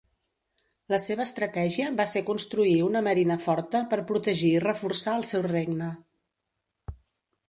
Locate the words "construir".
2.29-2.73